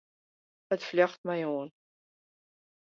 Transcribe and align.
It 0.73 0.87
fljocht 0.87 1.21
my 1.27 1.39
oan. 1.53 1.69